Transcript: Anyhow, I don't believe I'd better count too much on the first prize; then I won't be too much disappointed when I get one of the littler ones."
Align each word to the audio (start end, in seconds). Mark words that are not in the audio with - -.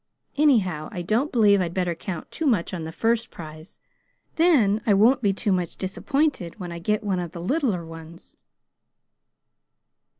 Anyhow, 0.35 0.89
I 0.91 1.03
don't 1.03 1.31
believe 1.31 1.61
I'd 1.61 1.75
better 1.75 1.93
count 1.93 2.31
too 2.31 2.47
much 2.47 2.73
on 2.73 2.85
the 2.85 2.91
first 2.91 3.29
prize; 3.29 3.77
then 4.35 4.81
I 4.83 4.95
won't 4.95 5.21
be 5.21 5.31
too 5.31 5.51
much 5.51 5.77
disappointed 5.77 6.59
when 6.59 6.71
I 6.71 6.79
get 6.79 7.03
one 7.03 7.19
of 7.19 7.33
the 7.33 7.39
littler 7.39 7.85
ones." 7.85 8.43